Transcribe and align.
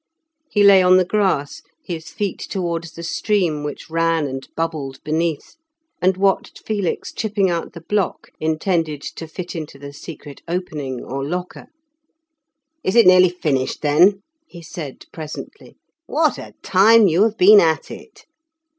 He 0.49 0.63
lay 0.63 0.81
on 0.81 0.97
the 0.97 1.05
grass, 1.05 1.61
his 1.83 2.09
feet 2.09 2.39
towards 2.39 2.93
the 2.93 3.03
stream 3.03 3.63
which 3.63 3.87
ran 3.87 4.25
and 4.25 4.47
bubbled 4.55 4.97
beneath, 5.03 5.57
and 6.01 6.17
watched 6.17 6.63
Felix 6.65 7.11
chipping 7.13 7.51
out 7.51 7.73
the 7.73 7.81
block 7.87 8.31
intended 8.39 9.03
to 9.03 9.27
fit 9.27 9.55
into 9.55 9.77
the 9.77 9.93
secret 9.93 10.41
opening 10.47 11.03
or 11.03 11.23
locker. 11.23 11.67
"Is 12.83 12.95
it 12.95 13.05
nearly 13.05 13.29
finished, 13.29 13.83
then?" 13.83 14.23
he 14.47 14.63
said 14.63 15.05
presently. 15.13 15.77
"What 16.07 16.39
a 16.39 16.55
time 16.63 17.05
you 17.07 17.21
have 17.21 17.37
been 17.37 17.59
at 17.59 17.91
it!" 17.91 18.25